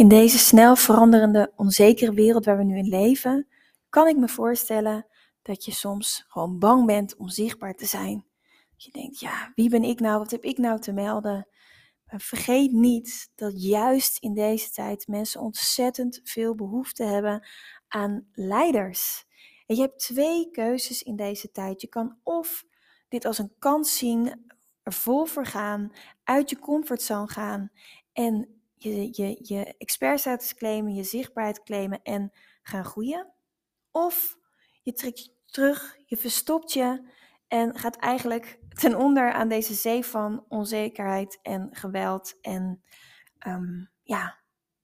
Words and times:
In 0.00 0.08
deze 0.08 0.38
snel 0.38 0.76
veranderende, 0.76 1.52
onzekere 1.56 2.12
wereld 2.14 2.44
waar 2.44 2.56
we 2.56 2.64
nu 2.64 2.76
in 2.76 2.88
leven, 2.88 3.46
kan 3.88 4.06
ik 4.08 4.16
me 4.16 4.28
voorstellen 4.28 5.06
dat 5.42 5.64
je 5.64 5.72
soms 5.72 6.24
gewoon 6.28 6.58
bang 6.58 6.86
bent 6.86 7.16
om 7.16 7.28
zichtbaar 7.28 7.74
te 7.74 7.86
zijn. 7.86 8.26
Dat 8.70 8.84
je 8.84 8.92
denkt, 8.92 9.20
ja, 9.20 9.52
wie 9.54 9.70
ben 9.70 9.82
ik 9.82 10.00
nou? 10.00 10.18
Wat 10.18 10.30
heb 10.30 10.44
ik 10.44 10.58
nou 10.58 10.80
te 10.80 10.92
melden? 10.92 11.48
Maar 12.06 12.20
vergeet 12.20 12.72
niet 12.72 13.30
dat 13.34 13.62
juist 13.62 14.18
in 14.18 14.34
deze 14.34 14.70
tijd 14.70 15.06
mensen 15.06 15.40
ontzettend 15.40 16.20
veel 16.24 16.54
behoefte 16.54 17.04
hebben 17.04 17.46
aan 17.88 18.28
leiders. 18.32 19.24
En 19.66 19.76
je 19.76 19.82
hebt 19.82 19.98
twee 19.98 20.50
keuzes 20.50 21.02
in 21.02 21.16
deze 21.16 21.50
tijd. 21.50 21.80
Je 21.80 21.88
kan 21.88 22.18
of 22.22 22.64
dit 23.08 23.24
als 23.24 23.38
een 23.38 23.54
kans 23.58 23.98
zien, 23.98 24.46
er 24.82 24.92
vol 24.92 25.24
voor 25.24 25.46
gaan, 25.46 25.92
uit 26.24 26.50
je 26.50 26.58
comfortzone 26.58 27.28
gaan 27.28 27.70
en 28.12 28.59
je, 28.82 29.22
je, 29.22 29.38
je 29.42 29.74
expertstatus 29.78 30.54
claimen, 30.54 30.94
je 30.94 31.02
zichtbaarheid 31.02 31.62
claimen 31.62 32.02
en 32.02 32.32
gaan 32.62 32.84
groeien. 32.84 33.32
Of 33.90 34.38
je 34.82 34.92
trekt 34.92 35.24
je 35.24 35.30
terug, 35.46 35.96
je 36.06 36.16
verstopt 36.16 36.72
je 36.72 37.08
en 37.48 37.78
gaat 37.78 37.96
eigenlijk 37.96 38.58
ten 38.68 38.96
onder 38.96 39.32
aan 39.32 39.48
deze 39.48 39.74
zee 39.74 40.04
van 40.04 40.44
onzekerheid 40.48 41.38
en 41.42 41.68
geweld. 41.72 42.38
En 42.40 42.82
um, 43.46 43.90
ja, 44.02 44.38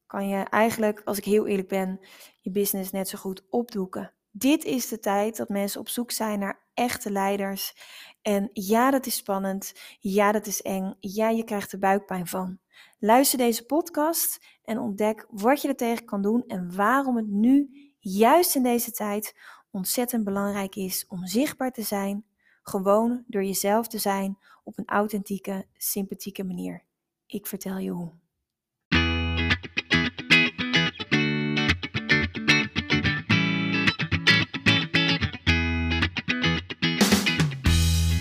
kan 0.06 0.28
je 0.28 0.42
eigenlijk, 0.42 1.02
als 1.04 1.18
ik 1.18 1.24
heel 1.24 1.46
eerlijk 1.46 1.68
ben, 1.68 2.00
je 2.40 2.50
business 2.50 2.90
net 2.90 3.08
zo 3.08 3.18
goed 3.18 3.42
opdoeken. 3.50 4.12
Dit 4.30 4.64
is 4.64 4.88
de 4.88 4.98
tijd 4.98 5.36
dat 5.36 5.48
mensen 5.48 5.80
op 5.80 5.88
zoek 5.88 6.10
zijn 6.10 6.38
naar 6.38 6.64
echte 6.74 7.10
leiders. 7.10 7.74
En 8.22 8.50
ja, 8.52 8.90
dat 8.90 9.06
is 9.06 9.16
spannend. 9.16 9.72
Ja, 9.98 10.32
dat 10.32 10.46
is 10.46 10.62
eng. 10.62 10.94
Ja, 11.00 11.28
je 11.28 11.44
krijgt 11.44 11.72
er 11.72 11.78
buikpijn 11.78 12.26
van. 12.26 12.58
Luister 12.98 13.38
deze 13.38 13.64
podcast 13.64 14.46
en 14.64 14.78
ontdek 14.78 15.26
wat 15.30 15.62
je 15.62 15.68
er 15.68 15.76
tegen 15.76 16.04
kan 16.04 16.22
doen 16.22 16.44
en 16.46 16.76
waarom 16.76 17.16
het 17.16 17.28
nu, 17.28 17.70
juist 17.98 18.54
in 18.54 18.62
deze 18.62 18.90
tijd, 18.90 19.34
ontzettend 19.70 20.24
belangrijk 20.24 20.76
is 20.76 21.06
om 21.08 21.26
zichtbaar 21.26 21.72
te 21.72 21.82
zijn, 21.82 22.24
gewoon 22.62 23.24
door 23.26 23.44
jezelf 23.44 23.88
te 23.88 23.98
zijn 23.98 24.38
op 24.64 24.78
een 24.78 24.86
authentieke, 24.88 25.66
sympathieke 25.76 26.44
manier. 26.44 26.84
Ik 27.26 27.46
vertel 27.46 27.78
je 27.78 27.90
hoe. 27.90 28.12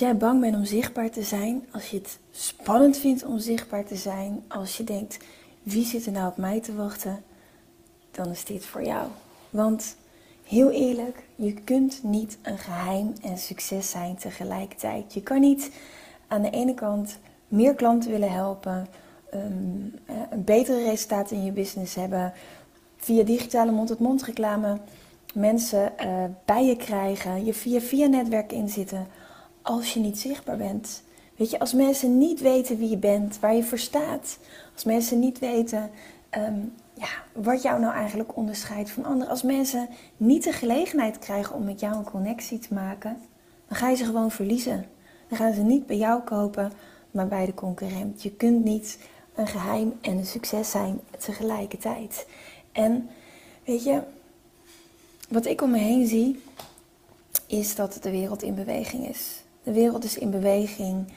Jij 0.00 0.16
bang 0.16 0.40
bent 0.40 0.54
om 0.54 0.64
zichtbaar 0.64 1.10
te 1.10 1.22
zijn, 1.22 1.66
als 1.72 1.90
je 1.90 1.96
het 1.96 2.18
spannend 2.30 2.96
vindt 2.96 3.24
om 3.24 3.38
zichtbaar 3.38 3.84
te 3.84 3.96
zijn, 3.96 4.42
als 4.48 4.76
je 4.76 4.84
denkt, 4.84 5.18
wie 5.62 5.84
zit 5.84 6.06
er 6.06 6.12
nou 6.12 6.28
op 6.28 6.36
mij 6.36 6.60
te 6.60 6.74
wachten, 6.74 7.22
dan 8.10 8.30
is 8.30 8.44
dit 8.44 8.64
voor 8.64 8.84
jou. 8.84 9.08
Want 9.50 9.96
heel 10.44 10.70
eerlijk, 10.70 11.22
je 11.36 11.54
kunt 11.54 12.02
niet 12.02 12.38
een 12.42 12.58
geheim 12.58 13.12
en 13.22 13.38
succes 13.38 13.90
zijn 13.90 14.16
tegelijkertijd. 14.16 15.14
Je 15.14 15.22
kan 15.22 15.40
niet 15.40 15.70
aan 16.28 16.42
de 16.42 16.50
ene 16.50 16.74
kant 16.74 17.18
meer 17.48 17.74
klanten 17.74 18.10
willen 18.10 18.32
helpen, 18.32 18.86
ehm, 19.30 19.42
eh, 20.06 20.14
een 20.30 20.44
betere 20.44 20.82
resultaat 20.82 21.30
in 21.30 21.44
je 21.44 21.52
business 21.52 21.94
hebben, 21.94 22.32
via 22.96 23.22
digitale 23.22 23.70
mond-tot-mond 23.70 24.22
reclame 24.22 24.78
mensen 25.34 25.92
uh, 26.04 26.24
bij 26.44 26.64
je 26.64 26.76
krijgen, 26.76 27.44
je 27.44 27.54
via 27.54 27.80
via 27.80 28.06
netwerk 28.06 28.52
inzitten, 28.52 29.06
als 29.70 29.94
je 29.94 30.00
niet 30.00 30.18
zichtbaar 30.18 30.56
bent. 30.56 31.02
Weet 31.36 31.50
je, 31.50 31.58
als 31.58 31.72
mensen 31.72 32.18
niet 32.18 32.40
weten 32.40 32.78
wie 32.78 32.88
je 32.88 32.96
bent, 32.96 33.38
waar 33.40 33.54
je 33.54 33.64
voor 33.64 33.78
staat, 33.78 34.38
als 34.74 34.84
mensen 34.84 35.18
niet 35.18 35.38
weten 35.38 35.90
um, 36.38 36.72
ja, 36.94 37.08
wat 37.32 37.62
jou 37.62 37.80
nou 37.80 37.94
eigenlijk 37.94 38.36
onderscheidt 38.36 38.90
van 38.90 39.04
anderen, 39.04 39.28
als 39.28 39.42
mensen 39.42 39.88
niet 40.16 40.44
de 40.44 40.52
gelegenheid 40.52 41.18
krijgen 41.18 41.54
om 41.54 41.64
met 41.64 41.80
jou 41.80 41.96
een 41.96 42.04
connectie 42.04 42.58
te 42.58 42.74
maken, 42.74 43.16
dan 43.68 43.76
ga 43.76 43.88
je 43.88 43.96
ze 43.96 44.04
gewoon 44.04 44.30
verliezen. 44.30 44.86
Dan 45.28 45.38
gaan 45.38 45.52
ze 45.52 45.60
niet 45.60 45.86
bij 45.86 45.96
jou 45.96 46.22
kopen, 46.22 46.72
maar 47.10 47.28
bij 47.28 47.46
de 47.46 47.54
concurrent. 47.54 48.22
Je 48.22 48.32
kunt 48.32 48.64
niet 48.64 48.98
een 49.34 49.46
geheim 49.46 49.92
en 50.00 50.16
een 50.16 50.26
succes 50.26 50.70
zijn 50.70 51.00
tegelijkertijd. 51.18 52.26
En 52.72 53.08
weet 53.64 53.84
je, 53.84 54.02
wat 55.28 55.46
ik 55.46 55.62
om 55.62 55.70
me 55.70 55.78
heen 55.78 56.06
zie, 56.06 56.42
is 57.46 57.74
dat 57.74 57.98
de 58.02 58.10
wereld 58.10 58.42
in 58.42 58.54
beweging 58.54 59.08
is. 59.08 59.39
De 59.62 59.72
wereld 59.72 60.04
is 60.04 60.18
in 60.18 60.30
beweging. 60.30 61.12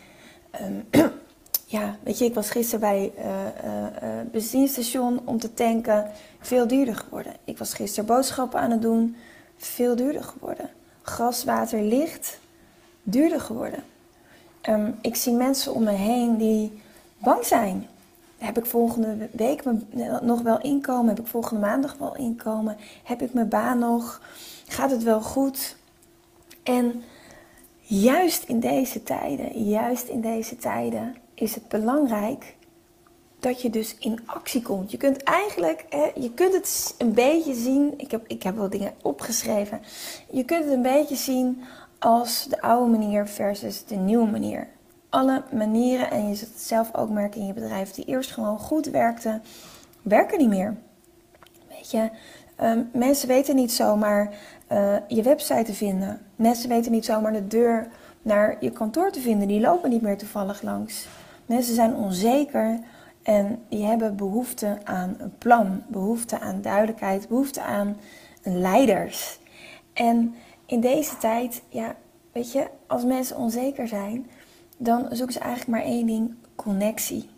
Um, 0.62 0.88
ja, 1.66 1.98
weet 2.04 2.18
je, 2.18 2.26
ik 2.26 2.34
was 2.34 2.50
gisteren 2.50 2.80
bij 2.80 3.12
uh, 3.18 4.94
uh, 4.94 5.18
om 5.26 5.40
te 5.40 5.54
tanken. 5.54 6.12
Veel 6.40 6.68
duurder 6.68 6.96
geworden. 6.96 7.34
Ik 7.44 7.58
was 7.58 7.74
gisteren 7.74 8.06
boodschappen 8.06 8.60
aan 8.60 8.72
het 8.72 8.82
doen. 8.82 9.16
Veel 9.58 9.96
duurder 9.96 10.24
geworden. 10.24 10.70
Gas, 11.02 11.44
water, 11.44 11.82
licht. 11.82 12.40
Duurder 13.04 13.42
geworden. 13.42 13.84
Um, 14.70 14.96
ik 15.02 15.16
zie 15.16 15.34
mensen 15.34 15.74
om 15.74 15.84
me 15.84 15.92
heen 15.92 16.38
die 16.38 16.82
bang 17.18 17.46
zijn. 17.46 17.88
Heb 18.38 18.58
ik 18.58 18.66
volgende 18.66 19.30
week 19.32 19.64
nog 20.22 20.42
wel 20.42 20.62
inkomen? 20.62 21.08
Heb 21.08 21.20
ik 21.20 21.28
volgende 21.28 21.66
maandag 21.66 21.96
wel 22.00 22.16
inkomen? 22.16 22.78
Heb 23.04 23.22
ik 23.22 23.34
mijn 23.34 23.50
baan 23.50 23.80
nog? 23.80 24.22
Gaat 24.68 24.92
het 24.92 25.04
wel 25.04 25.22
goed? 25.22 25.76
En 26.64 27.04
juist 27.84 28.44
in 28.44 28.60
deze 28.60 29.04
tijden, 29.04 29.64
juist 29.64 30.08
in 30.08 30.22
deze 30.22 30.56
tijden 30.56 31.16
is 31.34 31.56
het 31.56 31.68
belangrijk 31.68 32.56
dat 33.40 33.62
je 33.62 33.70
dus 33.70 33.96
in 34.00 34.20
actie 34.26 34.62
komt. 34.62 34.92
Je 34.92 34.98
kunt 34.98 35.24
eigenlijk, 35.24 35.86
je 36.16 36.32
kunt 36.34 36.54
het 36.54 36.96
een 36.98 37.14
beetje 37.14 37.54
zien. 37.54 37.94
Ik 37.98 38.12
heb, 38.12 38.28
ik 38.28 38.44
heb 38.44 38.56
wel 38.56 38.70
dingen 38.70 38.94
opgeschreven. 39.02 39.82
Je 40.32 40.44
kunt 40.44 40.64
het 40.64 40.74
een 40.74 40.82
beetje 40.82 41.16
zien 41.16 41.64
als 42.00 42.48
de 42.50 42.62
oude 42.62 42.92
manier 42.92 43.28
versus 43.28 43.86
de 43.86 43.96
nieuwe 43.96 44.32
manier 44.32 44.68
alle 45.14 45.44
manieren, 45.52 46.12
en 46.12 46.30
je 46.30 46.36
zult 46.36 46.52
het 46.52 46.62
zelf 46.62 46.96
ook 46.96 47.10
merken 47.10 47.42
in 47.42 47.48
je 47.48 47.54
bedrijf, 47.54 47.92
die 47.92 48.06
eerst 48.06 48.32
gewoon 48.32 48.60
goed 48.60 48.86
werkten, 48.86 49.44
werken 50.02 50.38
niet 50.38 50.50
meer. 50.50 50.78
Weet 51.70 51.92
je, 51.92 52.10
ehm, 52.56 52.82
mensen 52.94 53.28
weten 53.28 53.56
niet 53.56 53.72
zomaar 53.72 54.34
uh, 54.74 54.96
je 55.08 55.22
website 55.22 55.64
te 55.64 55.74
vinden. 55.74 56.22
Mensen 56.36 56.70
weten 56.70 56.92
niet 56.92 57.06
zomaar 57.06 57.34
de 57.34 57.48
deur 57.48 57.88
naar 58.22 58.58
je 58.60 58.72
kantoor 58.72 59.12
te 59.12 59.20
vinden. 59.20 59.48
Die 59.48 59.60
lopen 59.60 59.90
niet 59.90 60.02
meer 60.02 60.18
toevallig 60.18 60.62
langs. 60.62 61.08
Mensen 61.46 61.76
zijn 61.76 61.96
onzeker 61.96 62.80
en 63.24 63.60
die 63.70 63.86
hebben 63.86 64.16
behoefte 64.16 64.78
aan 64.84 65.16
een 65.18 65.38
plan, 65.38 65.84
behoefte 65.88 66.40
aan 66.40 66.62
duidelijkheid, 66.62 67.28
behoefte 67.28 67.62
aan 67.62 67.98
leiders. 68.44 69.40
En 69.94 70.36
in 70.66 70.80
deze 70.80 71.18
tijd, 71.18 71.64
ja, 71.70 71.96
weet 72.32 72.52
je, 72.52 72.68
als 72.88 73.04
mensen 73.04 73.38
onzeker 73.38 73.88
zijn, 73.88 74.30
dan 74.78 75.08
zoeken 75.12 75.34
ze 75.34 75.40
eigenlijk 75.40 75.70
maar 75.70 75.92
één 75.92 76.06
ding: 76.06 76.36
connectie. 76.56 77.30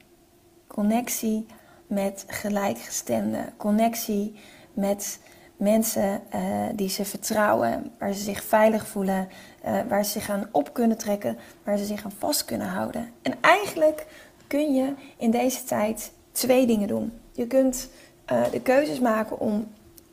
Connectie 0.67 1.45
met 1.87 2.23
gelijkgestemden. 2.27 3.53
Connectie 3.57 4.35
met 4.73 5.19
mensen 5.57 6.21
uh, 6.35 6.41
die 6.75 6.89
ze 6.89 7.05
vertrouwen, 7.05 7.91
waar 7.99 8.13
ze 8.13 8.23
zich 8.23 8.43
veilig 8.43 8.87
voelen, 8.87 9.27
uh, 9.65 9.79
waar 9.87 10.05
ze 10.05 10.11
zich 10.11 10.29
aan 10.29 10.47
op 10.51 10.73
kunnen 10.73 10.97
trekken, 10.97 11.37
waar 11.63 11.77
ze 11.77 11.85
zich 11.85 12.03
aan 12.03 12.13
vast 12.17 12.45
kunnen 12.45 12.67
houden. 12.67 13.11
En 13.21 13.33
eigenlijk 13.41 14.05
kun 14.47 14.73
je 14.73 14.93
in 15.17 15.31
deze 15.31 15.63
tijd 15.63 16.11
twee 16.31 16.65
dingen 16.65 16.87
doen. 16.87 17.13
Je 17.31 17.47
kunt 17.47 17.89
uh, 18.31 18.43
de 18.51 18.61
keuzes 18.61 18.99
maken 18.99 19.39
om 19.39 19.67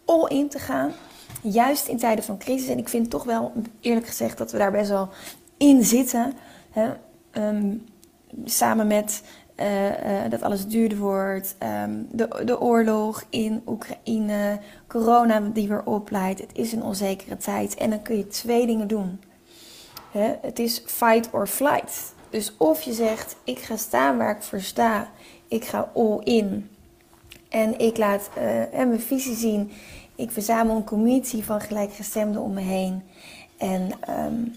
all 0.05 0.29
in 0.29 0.49
te 0.49 0.59
gaan, 0.59 0.93
juist 1.43 1.89
in 1.89 1.99
tijden 1.99 2.25
van 2.25 2.39
crisis. 2.39 2.69
En 2.69 2.79
ik 2.79 2.89
vind 2.89 3.11
toch 3.11 3.25
wel, 3.25 3.53
eerlijk 3.81 4.07
gezegd, 4.07 4.39
dat 4.39 4.53
we 4.53 4.59
daar 4.59 4.73
best 4.73 4.91
wel 4.91 5.09
in 5.57 5.85
zitten. 5.85 6.33
Hè? 6.71 6.91
Um, 7.33 7.85
samen 8.45 8.87
met 8.87 9.23
uh, 9.57 10.31
dat 10.31 10.43
alles 10.43 10.67
duurder 10.67 10.99
wordt, 10.99 11.55
ehm, 11.59 12.03
de, 12.11 12.43
de 12.45 12.61
oorlog 12.61 13.25
in 13.31 13.63
Oekraïne, 13.67 14.61
corona 14.87 15.41
die 15.41 15.69
weer 15.69 15.85
opleidt. 15.85 16.41
Het 16.41 16.51
is 16.53 16.73
een 16.73 16.83
onzekere 16.83 17.37
tijd 17.37 17.75
en 17.75 17.91
dan 17.91 18.03
kun 18.03 18.17
je 18.17 18.27
twee 18.27 18.67
dingen 18.67 18.89
doen. 18.89 19.21
Hè? 20.11 20.35
Het 20.41 20.59
is 20.59 20.83
fight 20.87 21.29
or 21.33 21.47
flight. 21.47 22.15
Dus 22.31 22.55
of 22.57 22.83
je 22.83 22.93
zegt, 22.93 23.37
ik 23.45 23.59
ga 23.59 23.77
staan 23.77 24.17
waar 24.17 24.37
ik 24.37 24.43
voor 24.43 24.61
sta, 24.61 25.11
ik 25.49 25.65
ga 25.65 25.91
all 25.95 26.21
in 26.25 26.71
en 27.49 27.79
ik 27.79 27.97
laat 27.97 28.31
uh, 28.39 28.87
mijn 28.87 29.01
visie 29.01 29.37
zien. 29.37 29.73
Ik 30.15 30.31
verzamel 30.31 30.77
een 30.77 30.85
community 30.85 31.43
van 31.43 31.61
gelijkgestemden 31.61 32.43
om 32.43 32.53
me 32.53 32.61
heen. 32.61 33.03
En 33.59 33.91
um, 34.09 34.55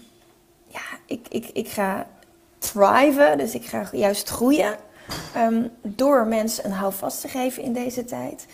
ja, 0.66 0.80
ik, 1.06 1.26
ik, 1.28 1.48
ik 1.52 1.68
ga 1.68 2.06
thriven, 2.58 3.38
dus 3.38 3.54
ik 3.54 3.64
ga 3.64 3.88
juist 3.92 4.28
groeien. 4.28 4.76
Um, 5.36 5.70
door 5.82 6.26
mensen 6.26 6.64
een 6.64 6.70
houvast 6.70 7.20
te 7.20 7.28
geven 7.28 7.62
in 7.62 7.72
deze 7.72 8.04
tijd. 8.04 8.46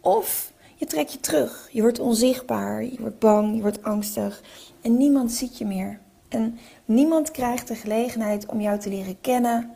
Of 0.00 0.52
je 0.74 0.86
trekt 0.86 1.12
je 1.12 1.20
terug. 1.20 1.68
Je 1.72 1.80
wordt 1.80 1.98
onzichtbaar, 1.98 2.84
je 2.84 2.96
wordt 3.00 3.18
bang, 3.18 3.54
je 3.54 3.60
wordt 3.60 3.82
angstig. 3.82 4.42
En 4.82 4.96
niemand 4.96 5.32
ziet 5.32 5.58
je 5.58 5.66
meer. 5.66 5.98
En 6.28 6.58
niemand 6.84 7.30
krijgt 7.30 7.68
de 7.68 7.74
gelegenheid 7.74 8.46
om 8.46 8.60
jou 8.60 8.78
te 8.78 8.88
leren 8.88 9.20
kennen, 9.20 9.70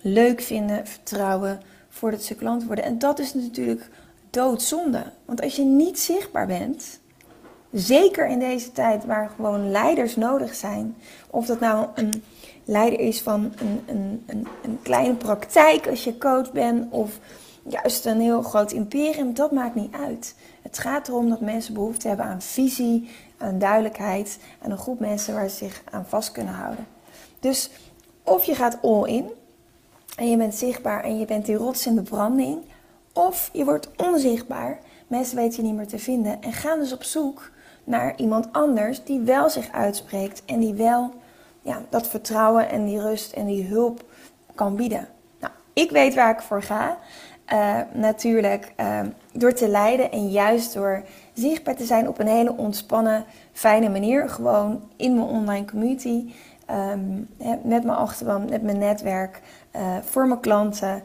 leuk 0.00 0.40
vinden, 0.40 0.86
vertrouwen, 0.86 1.60
voordat 1.88 2.22
ze 2.22 2.34
klant 2.34 2.64
worden. 2.64 2.84
En 2.84 2.98
dat 2.98 3.18
is 3.18 3.34
natuurlijk 3.34 3.90
doodzonde. 4.30 5.12
Want 5.24 5.42
als 5.42 5.56
je 5.56 5.64
niet 5.64 5.98
zichtbaar 5.98 6.46
bent, 6.46 7.00
zeker 7.72 8.26
in 8.26 8.38
deze 8.38 8.72
tijd 8.72 9.04
waar 9.04 9.30
gewoon 9.36 9.70
leiders 9.70 10.16
nodig 10.16 10.54
zijn, 10.54 10.96
of 11.30 11.46
dat 11.46 11.60
nou 11.60 11.86
een 11.94 12.22
leider 12.66 13.00
is 13.00 13.22
van 13.22 13.52
een, 13.56 13.82
een, 13.86 14.24
een, 14.26 14.46
een 14.62 14.78
kleine 14.82 15.14
praktijk 15.14 15.88
als 15.88 16.04
je 16.04 16.18
coach 16.18 16.52
bent, 16.52 16.92
of 16.92 17.18
juist 17.62 18.06
een 18.06 18.20
heel 18.20 18.42
groot 18.42 18.72
imperium, 18.72 19.34
dat 19.34 19.52
maakt 19.52 19.74
niet 19.74 19.94
uit. 19.94 20.34
Het 20.62 20.78
gaat 20.78 21.08
erom 21.08 21.28
dat 21.28 21.40
mensen 21.40 21.74
behoefte 21.74 22.08
hebben 22.08 22.26
aan 22.26 22.42
visie, 22.42 23.10
aan 23.38 23.58
duidelijkheid, 23.58 24.38
en 24.62 24.70
een 24.70 24.78
groep 24.78 25.00
mensen 25.00 25.34
waar 25.34 25.48
ze 25.48 25.56
zich 25.56 25.82
aan 25.90 26.06
vast 26.06 26.32
kunnen 26.32 26.54
houden. 26.54 26.86
Dus 27.40 27.70
of 28.22 28.44
je 28.44 28.54
gaat 28.54 28.78
all 28.82 29.08
in 29.08 29.30
en 30.16 30.30
je 30.30 30.36
bent 30.36 30.54
zichtbaar 30.54 31.04
en 31.04 31.18
je 31.18 31.24
bent 31.24 31.46
die 31.46 31.56
rots 31.56 31.86
in 31.86 31.94
de 31.94 32.02
branding, 32.02 32.58
of 33.12 33.50
je 33.52 33.64
wordt 33.64 33.90
onzichtbaar, 33.96 34.78
mensen 35.06 35.36
weten 35.36 35.56
je 35.56 35.68
niet 35.68 35.76
meer 35.76 35.86
te 35.86 35.98
vinden 35.98 36.42
en 36.42 36.52
gaan 36.52 36.78
dus 36.78 36.92
op 36.92 37.02
zoek 37.02 37.50
naar 37.84 38.16
iemand 38.16 38.52
anders 38.52 39.04
die 39.04 39.20
wel 39.20 39.50
zich 39.50 39.72
uitspreekt 39.72 40.42
en 40.44 40.60
die 40.60 40.74
wel 40.74 41.14
ja, 41.66 41.82
dat 41.88 42.08
vertrouwen 42.08 42.70
en 42.70 42.84
die 42.84 43.00
rust 43.00 43.32
en 43.32 43.46
die 43.46 43.64
hulp 43.64 44.04
kan 44.54 44.76
bieden. 44.76 45.08
Nou, 45.40 45.52
ik 45.72 45.90
weet 45.90 46.14
waar 46.14 46.30
ik 46.30 46.40
voor 46.40 46.62
ga. 46.62 46.98
Uh, 47.52 47.80
natuurlijk 47.92 48.72
uh, 48.80 49.00
door 49.32 49.52
te 49.52 49.68
leiden 49.68 50.10
en 50.10 50.30
juist 50.30 50.74
door 50.74 51.02
zichtbaar 51.32 51.76
te 51.76 51.84
zijn 51.84 52.08
op 52.08 52.18
een 52.18 52.26
hele 52.26 52.56
ontspannen, 52.56 53.24
fijne 53.52 53.88
manier. 53.88 54.28
Gewoon 54.28 54.82
in 54.96 55.14
mijn 55.14 55.26
online 55.26 55.64
community, 55.64 56.32
um, 56.70 57.28
met 57.62 57.84
mijn 57.84 57.98
achterban, 57.98 58.48
met 58.48 58.62
mijn 58.62 58.78
netwerk, 58.78 59.40
uh, 59.76 59.96
voor 60.02 60.26
mijn 60.26 60.40
klanten. 60.40 61.02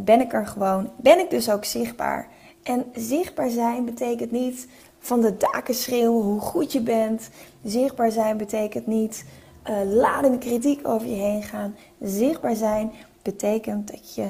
ben 0.00 0.20
ik 0.20 0.32
er 0.32 0.46
gewoon, 0.46 0.90
ben 0.96 1.18
ik 1.18 1.30
dus 1.30 1.50
ook 1.50 1.64
zichtbaar. 1.64 2.28
En 2.62 2.84
zichtbaar 2.94 3.48
zijn 3.48 3.84
betekent 3.84 4.30
niet 4.30 4.68
van 4.98 5.20
de 5.20 5.36
daken 5.36 5.74
schreeuwen 5.74 6.22
hoe 6.22 6.40
goed 6.40 6.72
je 6.72 6.80
bent. 6.80 7.28
Zichtbaar 7.64 8.10
zijn 8.10 8.36
betekent 8.36 8.86
niet 8.86 9.24
uh, 9.68 10.38
kritiek 10.38 10.88
over 10.88 11.08
je 11.08 11.14
heen 11.14 11.42
gaan. 11.42 11.76
Zichtbaar 12.00 12.54
zijn 12.54 12.92
betekent 13.22 13.90
dat 13.90 14.14
je 14.14 14.28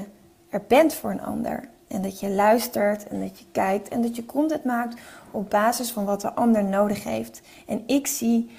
er 0.49 0.61
bent 0.67 0.93
voor 0.93 1.11
een 1.11 1.23
ander. 1.23 1.69
En 1.87 2.01
dat 2.01 2.19
je 2.19 2.29
luistert 2.29 3.07
en 3.07 3.19
dat 3.19 3.39
je 3.39 3.45
kijkt 3.51 3.87
en 3.87 4.01
dat 4.01 4.15
je 4.15 4.25
content 4.25 4.63
maakt 4.63 4.99
op 5.31 5.49
basis 5.49 5.91
van 5.91 6.05
wat 6.05 6.21
de 6.21 6.33
ander 6.33 6.63
nodig 6.63 7.03
heeft. 7.03 7.41
En 7.67 7.83
ik 7.85 8.07
zie 8.07 8.49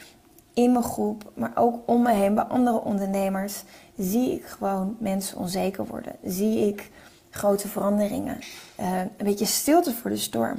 in 0.54 0.72
mijn 0.72 0.84
groep, 0.84 1.32
maar 1.34 1.52
ook 1.54 1.78
om 1.86 2.02
me 2.02 2.12
heen 2.12 2.34
bij 2.34 2.44
andere 2.44 2.80
ondernemers, 2.80 3.64
zie 3.96 4.32
ik 4.32 4.44
gewoon 4.44 4.96
mensen 4.98 5.38
onzeker 5.38 5.86
worden. 5.86 6.16
Zie 6.24 6.66
ik 6.68 6.90
grote 7.30 7.68
veranderingen. 7.68 8.38
Uh, 8.80 9.00
een 9.00 9.24
beetje 9.24 9.44
stilte 9.44 9.92
voor 9.92 10.10
de 10.10 10.16
storm. 10.16 10.56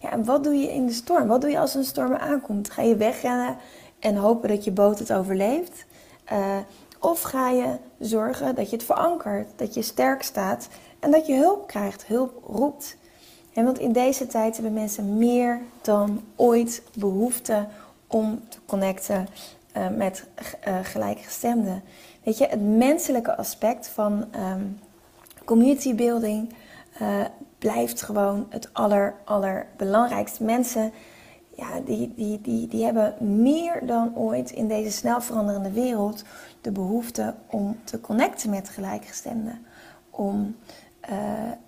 Ja, 0.00 0.10
en 0.10 0.24
wat 0.24 0.44
doe 0.44 0.54
je 0.54 0.72
in 0.72 0.86
de 0.86 0.92
storm? 0.92 1.28
Wat 1.28 1.40
doe 1.40 1.50
je 1.50 1.58
als 1.58 1.74
een 1.74 1.84
storm 1.84 2.14
aankomt? 2.14 2.70
Ga 2.70 2.82
je 2.82 2.96
wegrennen 2.96 3.56
en 3.98 4.16
hopen 4.16 4.48
dat 4.48 4.64
je 4.64 4.70
boot 4.70 4.98
het 4.98 5.12
overleeft? 5.12 5.84
Uh, 6.32 6.56
of 7.00 7.22
ga 7.22 7.48
je 7.50 7.76
zorgen 7.98 8.54
dat 8.54 8.70
je 8.70 8.76
het 8.76 8.84
verankert, 8.84 9.48
dat 9.56 9.74
je 9.74 9.82
sterk 9.82 10.22
staat 10.22 10.68
en 10.98 11.10
dat 11.10 11.26
je 11.26 11.34
hulp 11.34 11.66
krijgt, 11.66 12.06
hulp 12.06 12.42
roept? 12.46 12.96
En 13.52 13.64
want 13.64 13.78
in 13.78 13.92
deze 13.92 14.26
tijd 14.26 14.54
hebben 14.54 14.72
mensen 14.72 15.18
meer 15.18 15.60
dan 15.80 16.22
ooit 16.36 16.82
behoefte 16.94 17.66
om 18.06 18.42
te 18.48 18.58
connecten 18.66 19.28
uh, 19.76 19.88
met 19.88 20.24
uh, 20.68 20.78
gelijkgestemden. 20.82 21.82
Weet 22.22 22.38
je, 22.38 22.46
het 22.46 22.62
menselijke 22.62 23.36
aspect 23.36 23.88
van 23.88 24.24
um, 24.36 24.78
community 25.44 25.94
building 25.94 26.54
blijft 27.58 28.02
gewoon 28.02 28.46
het 28.48 28.68
aller, 28.72 29.14
allerbelangrijkste. 29.24 30.44
Mensen 30.44 30.92
ja, 31.56 31.80
die, 31.84 32.12
die, 32.16 32.40
die, 32.40 32.68
die 32.68 32.84
hebben 32.84 33.40
meer 33.40 33.86
dan 33.86 34.16
ooit 34.16 34.50
in 34.50 34.68
deze 34.68 34.90
snel 34.90 35.20
veranderende 35.20 35.72
wereld 35.72 36.24
de 36.60 36.70
behoefte 36.70 37.34
om 37.46 37.76
te 37.84 38.00
connecten 38.00 38.50
met 38.50 38.68
gelijkgestemden. 38.68 39.66
Om 40.10 40.56
uh, 41.10 41.16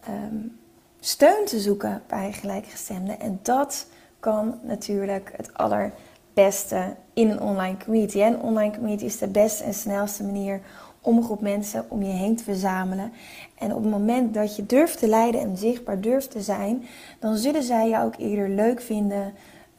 um, 0.09 0.59
steun 1.01 1.45
te 1.45 1.61
zoeken 1.61 2.03
bij 2.07 2.33
gelijkgestemden. 2.33 3.21
En 3.21 3.39
dat 3.43 3.87
kan 4.21 4.59
natuurlijk 4.63 5.33
het 5.37 5.55
allerbeste 5.55 6.97
in 7.13 7.31
een 7.31 7.41
online 7.41 7.77
community. 7.85 8.21
Een 8.21 8.41
online 8.41 8.75
community 8.75 9.05
is 9.05 9.19
de 9.19 9.29
beste 9.29 9.65
en 9.65 9.75
snelste 9.75 10.25
manier 10.25 10.61
om 11.01 11.17
een 11.17 11.23
groep 11.23 11.41
mensen 11.41 11.85
om 11.89 12.03
je 12.03 12.13
heen 12.13 12.37
te 12.37 12.45
verzamelen. 12.45 13.13
En 13.55 13.75
op 13.75 13.83
het 13.83 13.93
moment 13.93 14.35
dat 14.35 14.57
je 14.57 14.67
durft 14.67 14.99
te 14.99 15.09
leiden 15.09 15.41
en 15.41 15.57
zichtbaar 15.57 16.01
durft 16.01 16.31
te 16.31 16.41
zijn, 16.41 16.85
dan 17.19 17.37
zullen 17.37 17.63
zij 17.63 17.89
je 17.89 18.03
ook 18.03 18.15
eerder 18.19 18.49
leuk 18.49 18.81
vinden, 18.81 19.35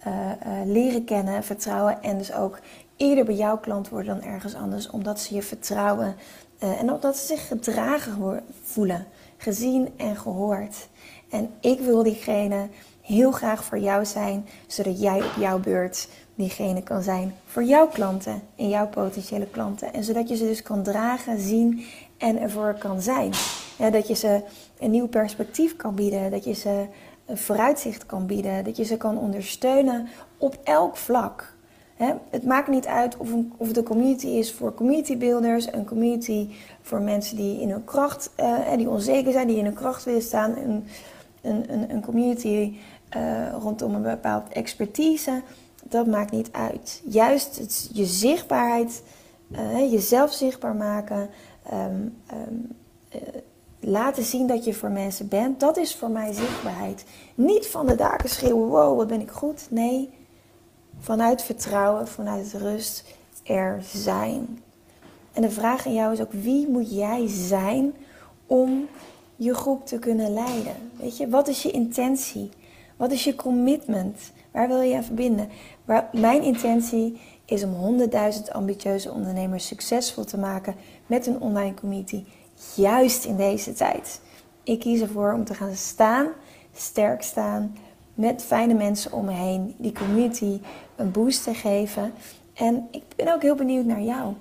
uh, 0.08 0.14
uh, 0.14 0.66
leren 0.66 1.04
kennen, 1.04 1.44
vertrouwen 1.44 2.04
en 2.04 2.18
dus 2.18 2.34
ook 2.34 2.60
eerder 2.98 3.26
bij 3.26 3.36
jouw 3.36 3.58
klant 3.58 3.90
worden 3.90 4.20
dan 4.20 4.32
ergens 4.32 4.56
anders, 4.56 4.90
omdat 4.90 5.20
ze 5.20 5.36
je 5.36 5.42
vertrouwen 5.42 6.16
uh, 6.64 6.82
en 6.82 6.92
omdat 6.94 7.18
ze 7.18 7.26
zich 7.26 7.48
gedragen 7.48 8.44
voelen, 8.64 9.06
gezien 9.38 9.90
en 9.98 10.16
gehoord. 10.16 10.88
En 11.30 11.50
ik 11.60 11.80
wil 11.80 12.04
diegene 12.04 12.68
heel 13.02 13.32
graag 13.32 13.64
voor 13.64 13.80
jou 13.80 14.06
zijn, 14.06 14.46
zodat 14.68 15.02
jij 15.02 15.18
op 15.18 15.34
jouw 15.38 15.60
beurt 15.60 16.08
diegene 16.36 16.84
kan 16.84 17.04
zijn 17.04 17.36
voor 17.46 17.64
jouw 17.64 17.88
klanten 17.88 18.42
en 18.56 18.70
jouw 18.70 18.88
potentiële 18.88 19.48
klanten. 19.48 19.94
En 19.94 20.04
zodat 20.04 20.30
je 20.30 20.36
ze 20.36 20.44
dus 20.44 20.62
kan 20.62 20.84
dragen, 20.84 21.40
zien 21.40 21.86
en 22.18 22.42
ervoor 22.42 22.74
kan 22.74 23.02
zijn. 23.02 23.32
Ja, 23.78 23.90
dat 23.90 24.08
je 24.08 24.16
ze 24.16 24.42
een 24.80 24.92
nieuw 24.92 25.08
perspectief 25.08 25.76
kan 25.76 25.96
bieden, 25.96 26.32
dat 26.32 26.44
je 26.44 26.54
ze 26.54 26.86
een 27.30 27.38
vooruitzicht 27.38 28.06
kan 28.06 28.26
bieden, 28.26 28.64
dat 28.64 28.78
je 28.78 28.84
ze 28.84 28.98
kan 28.98 29.18
ondersteunen 29.18 30.08
op 30.38 30.58
elk 30.64 30.98
vlak. 30.98 31.58
het 32.30 32.44
maakt 32.44 32.68
niet 32.68 32.86
uit 32.86 33.18
of, 33.18 33.32
een, 33.32 33.54
of 33.58 33.72
de 33.72 33.84
community 33.84 34.28
is 34.28 34.54
voor 34.54 34.74
community 34.74 35.18
builders, 35.18 35.74
een 35.74 35.86
community 35.86 36.50
voor 36.82 37.02
mensen 37.02 37.36
die 37.36 37.62
in 37.62 37.70
hun 37.70 37.84
kracht, 37.84 38.32
uh, 38.40 38.74
die 38.78 38.90
onzeker 38.90 39.32
zijn, 39.32 39.48
die 39.48 39.58
in 39.58 39.66
hun 39.66 39.74
kracht 39.74 40.04
willen 40.04 40.22
staan, 40.22 40.58
een, 40.58 40.86
een, 41.42 41.92
een 41.92 42.02
community 42.02 42.78
uh, 43.18 43.54
rondom 43.62 43.96
een 43.96 44.02
bepaald 44.02 44.50
expertise 44.50 45.42
dat 45.90 46.08
maakt 46.08 46.32
niet 46.32 46.52
uit. 46.52 47.02
Juist 47.06 47.60
het, 47.60 47.90
je 47.94 48.06
zichtbaarheid, 48.06 49.04
uh, 49.52 49.92
jezelf 49.92 50.34
zichtbaar 50.34 50.76
maken, 50.76 51.30
um, 51.74 52.18
uh, 52.34 53.22
laten 53.80 54.24
zien 54.24 54.48
dat 54.48 54.66
je 54.66 54.74
voor 54.74 54.92
mensen 54.92 55.28
bent, 55.28 55.60
dat 55.60 55.78
is 55.78 55.96
voor 55.96 56.10
mij 56.10 56.34
zichtbaarheid. 56.34 57.06
Niet 57.36 57.68
van 57.68 57.86
de 57.88 57.96
daken 57.96 58.30
schreeuwen, 58.30 58.68
wow, 58.68 58.98
wat 58.98 59.08
ben 59.08 59.22
ik 59.22 59.30
goed. 59.30 59.68
Nee, 59.70 60.10
vanuit 61.00 61.42
vertrouwen, 61.42 62.08
vanuit 62.08 62.54
rust, 62.54 63.04
er 63.44 63.80
zijn. 63.94 64.64
En 65.34 65.42
de 65.42 65.50
vraag 65.50 65.86
aan 65.86 65.94
jou 65.94 66.14
is 66.14 66.22
ook, 66.22 66.34
wie 66.34 66.68
moet 66.68 66.96
jij 66.96 67.28
zijn 67.28 67.94
om 68.46 68.88
je 69.36 69.54
groep 69.54 69.86
te 69.86 70.00
kunnen 70.00 70.34
leiden? 70.34 70.76
Weet 70.96 71.18
je, 71.18 71.30
wat 71.30 71.48
is 71.48 71.64
je 71.64 71.72
intentie? 71.72 72.50
Wat 72.98 73.12
is 73.12 73.24
je 73.24 73.36
commitment? 73.36 74.32
Waar 74.52 74.68
wil 74.68 74.82
je 74.82 74.96
aan 74.96 75.04
verbinden? 75.04 75.50
mijn 76.12 76.44
intentie 76.44 77.20
is 77.46 77.64
om 77.64 78.00
100.000 78.00 78.52
ambitieuze 78.52 79.12
ondernemers 79.12 79.68
succesvol 79.68 80.24
te 80.24 80.38
maken 80.38 80.76
met 81.06 81.28
een 81.28 81.42
online 81.42 81.74
community, 81.74 82.24
juist 82.76 83.26
in 83.26 83.36
deze 83.36 83.74
tijd. 83.74 84.22
Ik 84.64 84.80
kies 84.80 85.02
ervoor 85.02 85.34
om 85.34 85.44
te 85.44 85.54
gaan 85.54 85.76
staan, 85.76 86.28
sterk 86.74 87.22
staan, 87.22 87.78
met 88.14 88.44
fijne 88.44 88.74
mensen 88.74 89.12
om 89.12 89.26
me 89.26 89.32
heen, 89.32 89.76
die 89.78 89.92
community 89.92 90.60
een 90.96 91.12
boost 91.12 91.44
te 91.44 91.54
geven. 91.54 92.14
En 92.54 92.88
ik 92.92 93.04
ben 93.16 93.34
ook 93.34 93.42
heel 93.42 93.56
benieuwd 93.56 93.86
naar 93.86 94.02
jou. 94.02 94.34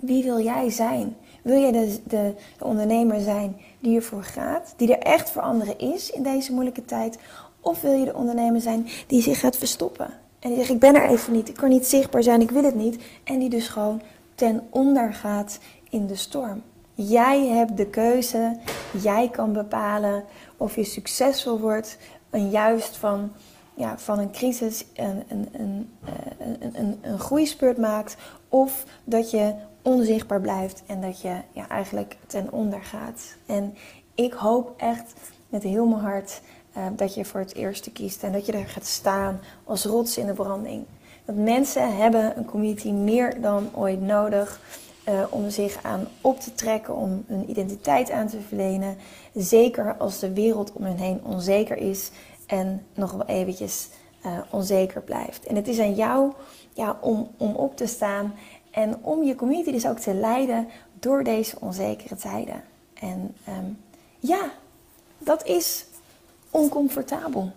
Wie 0.00 0.22
wil 0.22 0.40
jij 0.40 0.70
zijn? 0.70 1.16
Wil 1.42 1.60
jij 1.60 1.72
de, 1.72 1.98
de, 2.04 2.34
de 2.58 2.64
ondernemer 2.64 3.20
zijn 3.20 3.56
die 3.80 3.96
ervoor 3.96 4.24
gaat, 4.24 4.74
die 4.76 4.96
er 4.96 5.02
echt 5.02 5.30
voor 5.30 5.42
anderen 5.42 5.78
is 5.78 6.10
in 6.10 6.22
deze 6.22 6.52
moeilijke 6.52 6.84
tijd? 6.84 7.18
Of 7.60 7.80
wil 7.80 7.92
je 7.92 8.04
de 8.04 8.14
ondernemer 8.14 8.60
zijn 8.60 8.88
die 9.06 9.22
zich 9.22 9.40
gaat 9.40 9.56
verstoppen? 9.56 10.10
En 10.38 10.48
die 10.48 10.58
zegt, 10.58 10.70
ik 10.70 10.78
ben 10.78 10.94
er 10.94 11.08
even 11.08 11.32
niet, 11.32 11.48
ik 11.48 11.54
kan 11.56 11.68
niet 11.68 11.86
zichtbaar 11.86 12.22
zijn, 12.22 12.40
ik 12.40 12.50
wil 12.50 12.64
het 12.64 12.74
niet. 12.74 13.02
En 13.24 13.38
die 13.38 13.48
dus 13.48 13.68
gewoon 13.68 14.02
ten 14.34 14.66
onder 14.70 15.14
gaat 15.14 15.58
in 15.90 16.06
de 16.06 16.16
storm. 16.16 16.62
Jij 16.98 17.46
hebt 17.46 17.76
de 17.76 17.86
keuze, 17.86 18.56
jij 19.02 19.28
kan 19.28 19.52
bepalen 19.52 20.24
of 20.56 20.74
je 20.74 20.84
succesvol 20.84 21.60
wordt 21.60 21.98
en 22.30 22.50
juist 22.50 22.96
van, 22.96 23.32
ja, 23.74 23.98
van 23.98 24.18
een 24.18 24.30
crisis 24.30 24.84
een, 24.94 25.22
een, 25.28 25.48
een, 25.52 25.90
eh, 26.04 26.46
een, 26.60 26.78
een, 26.78 26.98
een 27.02 27.18
groeispurt 27.18 27.78
maakt. 27.78 28.16
Of 28.48 28.84
dat 29.04 29.30
je 29.30 29.54
onzichtbaar 29.82 30.40
blijft 30.40 30.82
en 30.86 31.00
dat 31.00 31.20
je 31.20 31.36
ja, 31.52 31.68
eigenlijk 31.68 32.16
ten 32.26 32.52
onder 32.52 32.82
gaat. 32.82 33.36
En 33.46 33.74
ik 34.14 34.32
hoop 34.32 34.74
echt 34.76 35.12
met 35.48 35.62
heel 35.62 35.86
mijn 35.86 36.00
hart 36.00 36.40
uh, 36.76 36.86
dat 36.96 37.14
je 37.14 37.24
voor 37.24 37.40
het 37.40 37.54
eerste 37.54 37.92
kiest 37.92 38.22
en 38.22 38.32
dat 38.32 38.46
je 38.46 38.52
er 38.52 38.68
gaat 38.68 38.86
staan 38.86 39.40
als 39.64 39.84
rots 39.84 40.18
in 40.18 40.26
de 40.26 40.32
branding. 40.32 40.84
Want 41.24 41.38
mensen 41.38 41.96
hebben 41.96 42.38
een 42.38 42.44
community 42.44 42.90
meer 42.90 43.40
dan 43.40 43.68
ooit 43.74 44.00
nodig 44.00 44.60
uh, 45.08 45.24
om 45.30 45.50
zich 45.50 45.78
aan 45.82 46.08
op 46.20 46.40
te 46.40 46.54
trekken, 46.54 46.96
om 46.96 47.24
hun 47.26 47.50
identiteit 47.50 48.10
aan 48.10 48.28
te 48.28 48.40
verlenen. 48.40 48.96
Zeker 49.34 49.96
als 49.96 50.18
de 50.18 50.32
wereld 50.32 50.72
om 50.72 50.84
hen 50.84 50.96
heen 50.96 51.20
onzeker 51.24 51.76
is 51.76 52.10
en 52.46 52.86
nog 52.94 53.12
wel 53.12 53.26
eventjes 53.26 53.88
uh, 54.26 54.38
onzeker 54.50 55.02
blijft. 55.02 55.46
En 55.46 55.56
het 55.56 55.68
is 55.68 55.78
aan 55.78 55.94
jou 55.94 56.32
ja, 56.72 56.98
om, 57.00 57.30
om 57.36 57.54
op 57.54 57.76
te 57.76 57.86
staan 57.86 58.34
en 58.70 59.04
om 59.04 59.22
je 59.22 59.34
community 59.34 59.70
dus 59.70 59.86
ook 59.86 59.98
te 59.98 60.14
leiden 60.14 60.68
door 60.92 61.24
deze 61.24 61.60
onzekere 61.60 62.16
tijden. 62.16 62.62
En 62.94 63.34
um, 63.48 63.78
ja, 64.18 64.50
dat 65.18 65.44
is 65.44 65.86
oncomfortabel. 66.50 67.50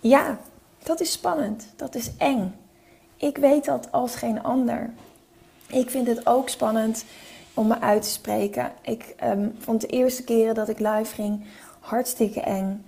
Ja, 0.00 0.38
dat 0.82 1.00
is 1.00 1.12
spannend. 1.12 1.66
Dat 1.76 1.94
is 1.94 2.10
eng. 2.18 2.54
Ik 3.16 3.36
weet 3.36 3.64
dat 3.64 3.92
als 3.92 4.14
geen 4.14 4.42
ander. 4.42 4.90
Ik 5.68 5.90
vind 5.90 6.06
het 6.06 6.26
ook 6.26 6.48
spannend 6.48 7.04
om 7.54 7.66
me 7.66 7.80
uit 7.80 8.02
te 8.02 8.08
spreken. 8.08 8.72
Ik 8.82 9.14
um, 9.24 9.54
vond 9.58 9.80
de 9.80 9.86
eerste 9.86 10.24
keren 10.24 10.54
dat 10.54 10.68
ik 10.68 10.78
live 10.78 11.14
ging 11.14 11.44
hartstikke 11.80 12.40
eng. 12.40 12.84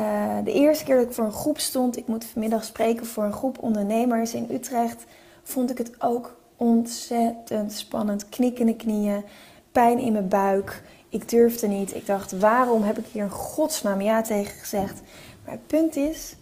Uh, 0.00 0.36
de 0.44 0.52
eerste 0.52 0.84
keer 0.84 0.96
dat 0.96 1.04
ik 1.04 1.12
voor 1.12 1.24
een 1.24 1.32
groep 1.32 1.58
stond, 1.58 1.96
ik 1.96 2.06
moet 2.06 2.24
vanmiddag 2.24 2.64
spreken 2.64 3.06
voor 3.06 3.24
een 3.24 3.32
groep 3.32 3.58
ondernemers 3.62 4.34
in 4.34 4.48
Utrecht, 4.50 5.04
vond 5.42 5.70
ik 5.70 5.78
het 5.78 6.02
ook 6.02 6.36
ontzettend 6.56 7.72
spannend. 7.72 8.28
Knikkende 8.28 8.76
knieën, 8.76 9.24
pijn 9.72 9.98
in 9.98 10.12
mijn 10.12 10.28
buik. 10.28 10.82
Ik 11.08 11.28
durfde 11.28 11.66
niet. 11.66 11.94
Ik 11.94 12.06
dacht, 12.06 12.38
waarom 12.38 12.82
heb 12.82 12.98
ik 12.98 13.06
hier 13.06 13.22
in 13.22 13.30
godsnaam 13.30 14.00
ja 14.00 14.22
tegen 14.22 14.58
gezegd? 14.58 15.00
Maar 15.44 15.52
het 15.52 15.66
punt 15.66 15.96
is 15.96 16.36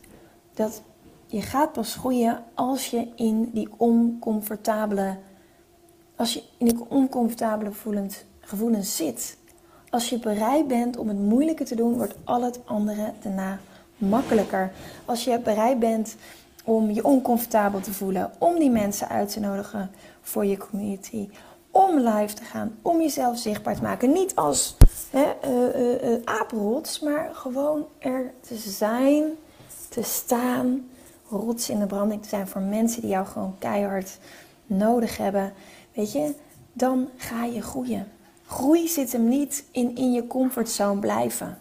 dat 0.54 0.82
je 1.26 1.42
gaat 1.42 1.72
pas 1.72 1.94
groeien 1.94 2.44
als 2.54 2.86
je 2.86 3.08
in 3.16 3.50
die 3.52 3.68
oncomfortabele, 3.76 5.16
als 6.18 6.32
je 6.32 6.42
in 6.56 6.66
die 6.66 6.78
oncomfortabele 6.88 7.70
gevoelens, 7.70 8.24
gevoelens 8.40 8.96
zit. 8.96 9.36
Als 9.90 10.08
je 10.08 10.18
bereid 10.18 10.68
bent 10.68 10.96
om 10.96 11.08
het 11.08 11.18
moeilijke 11.18 11.64
te 11.64 11.74
doen, 11.74 11.96
wordt 11.96 12.14
al 12.24 12.42
het 12.42 12.60
andere 12.64 13.12
daarna 13.22 13.58
makkelijker. 13.96 14.72
Als 15.04 15.24
je 15.24 15.38
bereid 15.38 15.78
bent 15.78 16.16
om 16.64 16.90
je 16.90 17.04
oncomfortabel 17.04 17.80
te 17.80 17.92
voelen, 17.92 18.30
om 18.38 18.58
die 18.58 18.70
mensen 18.70 19.08
uit 19.08 19.32
te 19.32 19.40
nodigen 19.40 19.90
voor 20.20 20.44
je 20.44 20.56
community, 20.56 21.28
om 21.70 21.98
live 21.98 22.34
te 22.34 22.44
gaan, 22.44 22.78
om 22.82 23.00
jezelf 23.00 23.38
zichtbaar 23.38 23.76
te 23.76 23.82
maken. 23.82 24.12
Niet 24.12 24.34
als 24.34 24.76
hè, 25.10 25.26
uh, 25.44 25.80
uh, 25.80 26.10
uh, 26.10 26.18
apenrots, 26.24 27.00
maar 27.00 27.30
gewoon 27.32 27.86
er 27.98 28.32
te 28.40 28.56
zijn, 28.56 29.24
te 29.88 30.02
staan, 30.02 30.88
rots 31.28 31.70
in 31.70 31.78
de 31.78 31.86
branding 31.86 32.22
te 32.22 32.28
zijn 32.28 32.48
voor 32.48 32.60
mensen 32.60 33.00
die 33.00 33.10
jou 33.10 33.26
gewoon 33.26 33.54
keihard 33.58 34.18
nodig 34.66 35.16
hebben. 35.16 35.52
Weet 35.98 36.12
je, 36.12 36.34
dan 36.72 37.08
ga 37.16 37.44
je 37.44 37.62
groeien. 37.62 38.08
Groei 38.46 38.88
zit 38.88 39.12
hem 39.12 39.28
niet 39.28 39.64
in 39.70 39.96
in 39.96 40.12
je 40.12 40.26
comfortzone 40.26 41.00
blijven. 41.00 41.58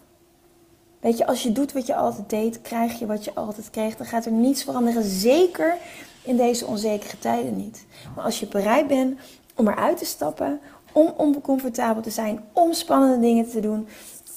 Weet 1.00 1.18
je, 1.18 1.26
als 1.26 1.42
je 1.42 1.52
doet 1.52 1.72
wat 1.72 1.86
je 1.86 1.94
altijd 1.94 2.30
deed, 2.30 2.60
krijg 2.60 2.98
je 2.98 3.06
wat 3.06 3.24
je 3.24 3.34
altijd 3.34 3.70
kreeg. 3.70 3.96
Dan 3.96 4.06
gaat 4.06 4.24
er 4.24 4.32
niets 4.32 4.64
veranderen. 4.64 5.02
Zeker 5.04 5.76
in 6.22 6.36
deze 6.36 6.66
onzekere 6.66 7.18
tijden 7.18 7.56
niet. 7.56 7.86
Maar 8.14 8.24
als 8.24 8.40
je 8.40 8.46
bereid 8.46 8.86
bent 8.86 9.18
om 9.54 9.68
eruit 9.68 9.98
te 9.98 10.04
stappen, 10.04 10.60
om 10.92 11.12
oncomfortabel 11.16 12.02
te 12.02 12.10
zijn, 12.10 12.44
om 12.52 12.72
spannende 12.72 13.20
dingen 13.20 13.48
te 13.50 13.60
doen, 13.60 13.88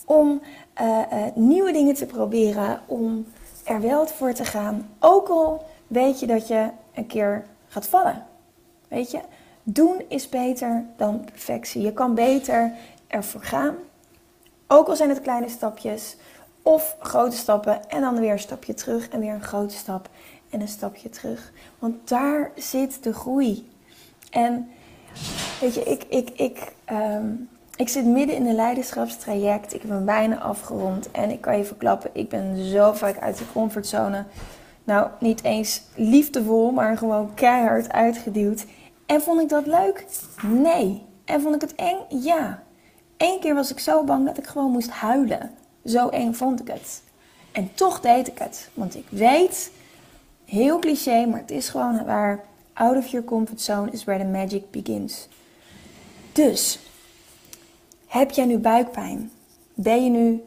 om 0.06 0.42
uh, 0.82 1.00
uh, 1.14 1.26
nieuwe 1.36 1.72
dingen 1.72 1.96
te 1.96 2.06
proberen, 2.06 2.82
om 2.86 3.26
er 3.64 3.82
wel 3.82 4.08
voor 4.08 4.34
te 4.34 4.46
gaan. 4.46 4.90
Ook 5.00 5.28
al 5.28 5.66
weet 5.88 6.20
je 6.20 6.28
dat 6.28 6.48
je 6.48 6.70
een 6.94 7.08
keer 7.08 7.46
gaat 7.68 7.88
vallen. 7.88 8.26
Weet 8.88 9.12
je, 9.12 9.20
doen 9.64 10.02
is 10.08 10.30
beter 10.30 10.86
dan 10.98 11.26
perfectie. 11.26 11.82
Je 11.82 11.94
kan 11.94 12.16
beter 12.16 12.72
ervoor 13.08 13.44
gaan. 13.44 13.76
Ook 14.68 14.88
al 14.88 14.96
zijn 14.96 15.10
het 15.10 15.22
kleine 15.22 15.50
stapjes 15.50 16.18
of 16.62 16.96
grote 17.00 17.36
stappen 17.36 17.90
en 17.90 18.02
dan 18.02 18.20
weer 18.20 18.32
een 18.32 18.40
stapje 18.40 18.74
terug 18.74 19.10
en 19.10 19.20
weer 19.20 19.34
een 19.34 19.44
grote 19.44 19.76
stap 19.76 20.10
en 20.50 20.62
een 20.62 20.68
stapje 20.68 21.10
terug. 21.10 21.52
Want 21.80 22.10
daar 22.10 22.52
zit 22.56 23.04
de 23.04 23.14
groei. 23.14 23.70
En 24.30 24.70
weet 25.60 25.74
je, 25.74 25.84
ik, 25.84 26.04
ik, 26.04 26.30
ik, 26.30 26.74
um, 26.92 27.50
ik 27.76 27.90
zit 27.90 28.06
midden 28.06 28.36
in 28.36 28.46
een 28.46 28.56
leiderschapstraject. 28.56 29.74
Ik 29.74 29.82
heb 29.82 29.92
hem 29.92 30.06
bijna 30.06 30.40
afgerond. 30.40 31.12
En 31.12 31.32
ik 31.32 31.42
kan 31.42 31.58
je 31.58 31.64
verklappen, 31.64 32.10
ik 32.14 32.30
ben 32.30 32.66
zo 32.66 32.94
vaak 32.94 33.20
uit 33.20 33.38
de 33.38 33.52
comfortzone. 33.54 34.26
Nou, 34.84 35.08
niet 35.20 35.44
eens 35.44 35.82
liefdevol, 35.96 36.72
maar 36.72 36.98
gewoon 36.98 37.34
keihard 37.34 37.92
uitgeduwd. 37.92 38.66
En 39.12 39.22
vond 39.22 39.42
ik 39.42 39.50
dat 39.50 39.66
leuk? 39.66 40.06
Nee. 40.42 41.06
En 41.26 41.42
vond 41.42 41.56
ik 41.56 41.62
het 41.62 41.76
eng? 41.76 41.98
Ja. 42.22 42.64
Eén 43.18 43.40
keer 43.40 43.56
was 43.56 43.72
ik 43.72 43.80
zo 43.80 44.04
bang 44.04 44.26
dat 44.26 44.38
ik 44.38 44.48
gewoon 44.48 44.72
moest 44.72 44.90
huilen. 44.90 45.52
Zo 45.86 46.10
eng 46.10 46.34
vond 46.34 46.62
ik 46.62 46.68
het. 46.68 47.04
En 47.52 47.74
toch 47.74 48.00
deed 48.00 48.28
ik 48.28 48.38
het. 48.38 48.70
Want 48.74 48.96
ik 48.96 49.06
weet, 49.10 49.72
heel 50.46 50.80
cliché, 50.80 51.26
maar 51.26 51.40
het 51.40 51.52
is 51.52 51.70
gewoon 51.70 52.06
waar. 52.06 52.44
Out 52.74 52.98
of 52.98 53.08
your 53.08 53.26
comfort 53.26 53.62
zone 53.62 53.92
is 53.92 54.04
where 54.04 54.24
the 54.24 54.30
magic 54.30 54.72
begins. 54.72 55.28
Dus, 56.32 56.80
heb 58.08 58.32
jij 58.32 58.46
nu 58.46 58.58
buikpijn? 58.58 59.32
Ben 59.74 60.04
je 60.04 60.10
nu 60.10 60.44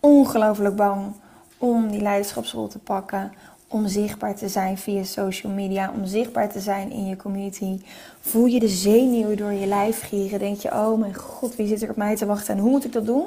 ongelooflijk 0.00 0.76
bang 0.76 1.12
om 1.58 1.90
die 1.90 2.02
leiderschapsrol 2.02 2.68
te 2.68 2.78
pakken? 2.78 3.32
Om 3.72 3.88
zichtbaar 3.88 4.36
te 4.36 4.48
zijn 4.48 4.78
via 4.78 5.04
social 5.04 5.52
media, 5.52 5.92
om 5.94 6.06
zichtbaar 6.06 6.52
te 6.52 6.60
zijn 6.60 6.90
in 6.90 7.06
je 7.06 7.16
community. 7.16 7.80
Voel 8.20 8.46
je 8.46 8.60
de 8.60 8.68
zenuwen 8.68 9.36
door 9.36 9.52
je 9.52 9.66
lijf 9.66 10.00
gieren? 10.00 10.38
Denk 10.38 10.60
je, 10.60 10.70
oh 10.70 10.98
mijn 10.98 11.14
god, 11.14 11.56
wie 11.56 11.66
zit 11.66 11.82
er 11.82 11.90
op 11.90 11.96
mij 11.96 12.16
te 12.16 12.26
wachten 12.26 12.54
en 12.54 12.60
hoe 12.60 12.70
moet 12.70 12.84
ik 12.84 12.92
dat 12.92 13.06
doen? 13.06 13.26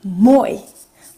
Mooi. 0.00 0.60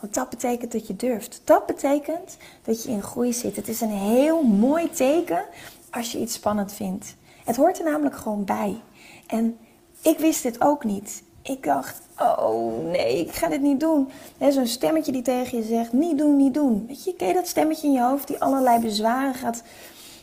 Want 0.00 0.14
dat 0.14 0.30
betekent 0.30 0.73
dat 0.73 0.87
je 0.87 0.97
durft. 0.97 1.40
Dat 1.44 1.66
betekent 1.66 2.37
dat 2.62 2.82
je 2.82 2.90
in 2.90 3.02
groei 3.02 3.32
zit. 3.32 3.56
Het 3.56 3.68
is 3.68 3.80
een 3.80 3.90
heel 3.90 4.42
mooi 4.42 4.90
teken 4.90 5.44
als 5.90 6.12
je 6.12 6.18
iets 6.18 6.35
spannend 6.35 6.73
vindt. 6.73 7.14
Het 7.44 7.56
hoort 7.56 7.78
er 7.78 7.85
namelijk 7.85 8.16
gewoon 8.16 8.44
bij. 8.44 8.80
En 9.26 9.59
ik 10.02 10.18
wist 10.18 10.42
dit 10.42 10.61
ook 10.61 10.85
niet. 10.85 11.23
Ik 11.50 11.64
dacht, 11.64 12.00
oh 12.19 12.85
nee, 12.85 13.21
ik 13.21 13.33
ga 13.33 13.49
dit 13.49 13.61
niet 13.61 13.80
doen. 13.80 14.09
Zo'n 14.49 14.66
stemmetje 14.66 15.12
die 15.12 15.23
tegen 15.23 15.59
je 15.59 15.64
zegt, 15.64 15.92
niet 15.92 16.19
doen, 16.19 16.37
niet 16.37 16.54
doen. 16.54 16.85
Weet 16.88 17.04
je, 17.04 17.14
ken 17.14 17.35
dat 17.35 17.49
stemmetje 17.49 17.87
in 17.87 17.92
je 17.92 18.02
hoofd 18.02 18.26
die 18.26 18.40
allerlei 18.40 18.80
bezwaren 18.80 19.35
gaat, 19.35 19.62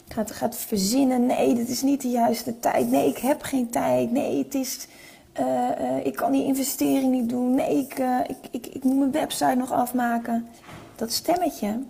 gaat, 0.08 0.32
gaat 0.32 0.56
verzinnen? 0.56 1.26
Nee, 1.26 1.54
dit 1.54 1.70
is 1.70 1.82
niet 1.82 2.02
de 2.02 2.10
juiste 2.10 2.60
tijd. 2.60 2.92
Nee, 2.92 3.10
ik 3.10 3.18
heb 3.18 3.42
geen 3.42 3.70
tijd. 3.70 4.12
Nee, 4.12 4.38
het 4.38 4.56
is 4.56 4.88
uh, 5.40 5.46
uh, 5.82 6.06
ik 6.06 6.16
kan 6.16 6.32
die 6.32 6.46
investering 6.46 7.12
niet 7.12 7.30
doen. 7.30 7.56
Nee, 7.56 7.78
ik, 7.78 8.00
uh, 8.00 8.20
ik, 8.28 8.38
ik, 8.52 8.68
ik 8.68 8.84
moet 8.84 8.98
mijn 8.98 9.12
website 9.12 9.56
nog 9.56 9.72
afmaken. 9.72 10.48
Dat 10.96 11.12
stemmetje, 11.12 11.84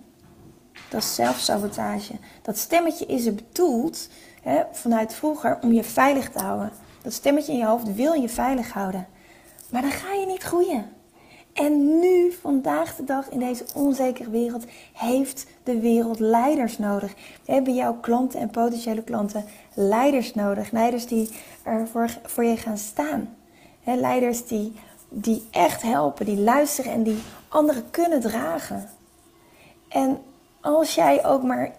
dat 0.90 1.02
is 1.02 1.14
zelfsabotage. 1.14 2.14
Dat 2.42 2.58
stemmetje 2.58 3.06
is 3.06 3.26
er 3.26 3.34
bedoeld 3.34 4.08
hè, 4.42 4.62
vanuit 4.72 5.14
vroeger 5.14 5.58
om 5.62 5.72
je 5.72 5.84
veilig 5.84 6.30
te 6.30 6.38
houden. 6.38 6.70
Dat 7.02 7.12
stemmetje 7.12 7.52
in 7.52 7.58
je 7.58 7.66
hoofd 7.66 7.94
wil 7.94 8.12
je 8.12 8.28
veilig 8.28 8.72
houden. 8.72 9.06
Maar 9.70 9.82
dan 9.82 9.90
ga 9.90 10.12
je 10.12 10.26
niet 10.26 10.42
groeien. 10.42 10.90
En 11.52 11.98
nu, 11.98 12.32
vandaag 12.32 12.96
de 12.96 13.04
dag, 13.04 13.30
in 13.30 13.38
deze 13.38 13.64
onzekere 13.74 14.30
wereld, 14.30 14.64
heeft 14.92 15.46
de 15.62 15.80
wereld 15.80 16.18
leiders 16.18 16.78
nodig. 16.78 17.14
Hebben 17.44 17.74
jouw 17.74 17.94
klanten 18.00 18.40
en 18.40 18.50
potentiële 18.50 19.02
klanten 19.02 19.44
leiders 19.74 20.34
nodig. 20.34 20.70
Leiders 20.70 21.06
die 21.06 21.28
er 21.62 21.88
voor, 21.88 22.18
voor 22.22 22.44
je 22.44 22.56
gaan 22.56 22.78
staan 22.78 23.36
leiders 23.96 24.46
die, 24.46 24.72
die 25.08 25.46
echt 25.50 25.82
helpen, 25.82 26.26
die 26.26 26.38
luisteren 26.38 26.92
en 26.92 27.02
die 27.02 27.18
anderen 27.48 27.90
kunnen 27.90 28.20
dragen. 28.20 28.88
En 29.88 30.18
als 30.60 30.94
jij 30.94 31.26
ook 31.26 31.42
maar 31.42 31.72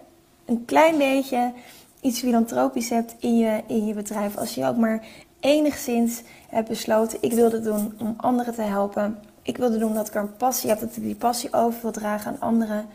een 0.44 0.64
klein 0.64 0.98
beetje 0.98 1.52
iets 2.00 2.18
filantropisch 2.18 2.88
hebt 2.88 3.14
in 3.18 3.38
je, 3.38 3.62
in 3.66 3.86
je 3.86 3.94
bedrijf, 3.94 4.36
als 4.36 4.54
je 4.54 4.66
ook 4.66 4.76
maar 4.76 5.04
enigszins 5.40 6.22
heb 6.48 6.66
besloten, 6.66 7.18
ik 7.20 7.32
wil 7.32 7.50
dit 7.50 7.64
doen 7.64 7.94
om 7.98 8.14
anderen 8.16 8.54
te 8.54 8.62
helpen. 8.62 9.18
Ik 9.42 9.56
wilde 9.56 9.78
doen 9.78 9.94
dat 9.94 10.08
ik 10.08 10.14
een 10.14 10.36
passie 10.36 10.70
heb, 10.70 10.80
dat 10.80 10.96
ik 10.96 11.02
die 11.02 11.14
passie 11.14 11.52
over 11.52 11.80
wil 11.82 11.92
dragen 11.92 12.30
aan 12.30 12.40
anderen. 12.40 12.86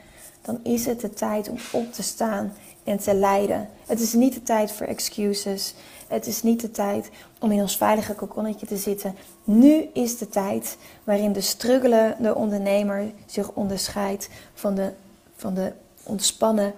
Dan 0.42 0.60
is 0.64 0.86
het 0.86 1.02
de 1.02 1.10
tijd 1.10 1.50
om 1.50 1.58
op 1.72 1.94
te 1.94 2.04
staan 2.04 2.54
en 2.84 2.98
te 2.98 3.14
leiden. 3.14 3.70
Het 3.86 4.00
is 4.00 4.14
niet 4.14 4.34
de 4.34 4.44
tijd 4.44 4.72
voor 4.72 4.88
excuses. 4.88 5.74
Het 6.08 6.28
is 6.28 6.44
niet 6.44 6.62
de 6.62 6.72
tijd 6.72 7.10
om 7.40 7.52
in 7.52 7.62
ons 7.62 7.78
veilige 7.78 8.14
kokonnetje 8.14 8.66
te 8.66 8.78
zitten. 8.78 9.16
Nu 9.44 9.90
is 9.94 10.18
de 10.18 10.30
tijd 10.30 10.78
waarin 11.04 11.34
de 11.34 11.42
struggelende 11.42 12.36
ondernemer 12.36 13.12
zich 13.26 13.52
onderscheidt 13.52 14.30
van 14.54 14.76
de, 14.76 14.92
van 15.36 15.54
de 15.54 15.72
ontspannen 16.04 16.74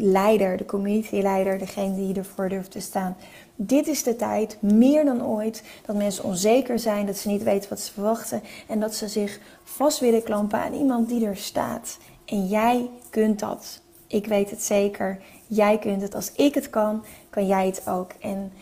leider, 0.00 0.56
de 0.56 0.64
community-leider, 0.64 1.58
degene 1.58 1.94
die 1.94 2.14
ervoor 2.14 2.48
durft 2.48 2.70
te 2.70 2.80
staan. 2.80 3.16
Dit 3.62 3.86
is 3.86 4.02
de 4.02 4.16
tijd, 4.16 4.56
meer 4.60 5.04
dan 5.04 5.26
ooit, 5.26 5.62
dat 5.86 5.96
mensen 5.96 6.24
onzeker 6.24 6.78
zijn, 6.78 7.06
dat 7.06 7.16
ze 7.16 7.28
niet 7.28 7.42
weten 7.42 7.68
wat 7.68 7.80
ze 7.80 7.92
verwachten 7.92 8.42
en 8.68 8.80
dat 8.80 8.94
ze 8.94 9.08
zich 9.08 9.40
vast 9.64 9.98
willen 9.98 10.22
klampen 10.22 10.58
aan 10.58 10.72
iemand 10.72 11.08
die 11.08 11.26
er 11.26 11.36
staat. 11.36 11.98
En 12.24 12.46
jij 12.46 12.90
kunt 13.10 13.38
dat. 13.38 13.80
Ik 14.06 14.26
weet 14.26 14.50
het 14.50 14.62
zeker. 14.62 15.22
Jij 15.46 15.78
kunt 15.78 16.02
het. 16.02 16.14
Als 16.14 16.32
ik 16.32 16.54
het 16.54 16.70
kan, 16.70 17.04
kan 17.30 17.46
jij 17.46 17.66
het 17.66 17.82
ook. 17.86 18.10
En 18.20 18.52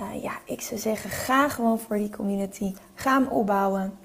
uh, 0.00 0.22
ja, 0.22 0.32
ik 0.44 0.60
zou 0.60 0.80
zeggen, 0.80 1.10
ga 1.10 1.48
gewoon 1.48 1.78
voor 1.78 1.96
die 1.96 2.10
community. 2.10 2.74
Ga 2.94 3.18
hem 3.18 3.28
opbouwen. 3.28 3.98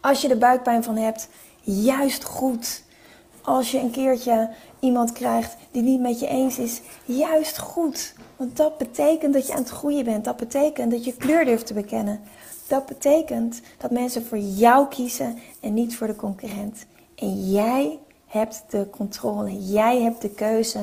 Als 0.00 0.20
je 0.20 0.28
er 0.28 0.38
buikpijn 0.38 0.84
van 0.84 0.96
hebt, 0.96 1.28
juist 1.60 2.24
goed. 2.24 2.82
Als 3.48 3.70
je 3.70 3.78
een 3.78 3.90
keertje 3.90 4.50
iemand 4.80 5.12
krijgt 5.12 5.56
die 5.70 5.82
niet 5.82 6.00
met 6.00 6.20
je 6.20 6.26
eens 6.26 6.58
is, 6.58 6.80
juist 7.04 7.58
goed. 7.58 8.14
Want 8.36 8.56
dat 8.56 8.78
betekent 8.78 9.32
dat 9.34 9.46
je 9.46 9.52
aan 9.52 9.58
het 9.58 9.68
groeien 9.68 10.04
bent. 10.04 10.24
Dat 10.24 10.36
betekent 10.36 10.90
dat 10.90 11.04
je 11.04 11.16
kleur 11.16 11.44
durft 11.44 11.66
te 11.66 11.74
bekennen. 11.74 12.20
Dat 12.66 12.86
betekent 12.86 13.60
dat 13.78 13.90
mensen 13.90 14.26
voor 14.26 14.38
jou 14.38 14.88
kiezen 14.88 15.38
en 15.60 15.74
niet 15.74 15.96
voor 15.96 16.06
de 16.06 16.16
concurrent. 16.16 16.86
En 17.14 17.50
jij 17.50 17.98
hebt 18.26 18.64
de 18.68 18.86
controle. 18.90 19.66
Jij 19.66 20.02
hebt 20.02 20.22
de 20.22 20.30
keuze. 20.30 20.80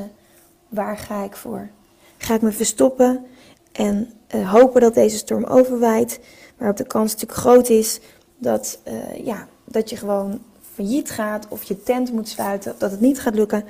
Waar 0.69 0.97
ga 0.97 1.23
ik 1.23 1.35
voor? 1.35 1.69
Ga 2.17 2.33
ik 2.33 2.41
me 2.41 2.51
verstoppen 2.51 3.25
en 3.71 4.11
uh, 4.35 4.51
hopen 4.51 4.81
dat 4.81 4.93
deze 4.93 5.17
storm 5.17 5.43
overwaait, 5.43 6.19
waarop 6.57 6.77
de 6.77 6.87
kans 6.87 7.11
natuurlijk 7.11 7.39
groot 7.39 7.69
is 7.69 7.99
dat, 8.37 8.79
uh, 8.87 9.25
ja, 9.25 9.47
dat 9.65 9.89
je 9.89 9.95
gewoon 9.95 10.39
failliet 10.75 11.11
gaat 11.11 11.47
of 11.47 11.63
je 11.63 11.83
tent 11.83 12.11
moet 12.11 12.29
sluiten, 12.29 12.75
dat 12.77 12.91
het 12.91 12.99
niet 12.99 13.21
gaat 13.21 13.35
lukken. 13.35 13.65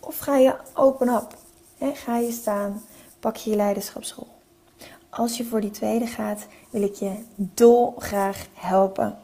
Of 0.00 0.18
ga 0.18 0.36
je 0.36 0.54
open 0.74 1.08
up, 1.08 1.36
hè? 1.78 1.94
ga 1.94 2.18
je 2.18 2.30
staan, 2.30 2.82
pak 3.20 3.36
je 3.36 3.50
je 3.50 3.56
leiderschapsrol. 3.56 4.26
Als 5.10 5.36
je 5.36 5.44
voor 5.44 5.60
die 5.60 5.70
tweede 5.70 6.06
gaat, 6.06 6.46
wil 6.70 6.82
ik 6.82 6.94
je 6.94 7.12
dolgraag 7.36 8.46
helpen. 8.54 9.18